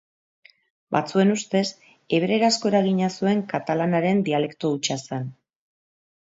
[0.95, 1.61] Batzuen ustez,
[2.17, 5.31] hebreerazko eragina zuen katalanaren dialekto hutsa zen.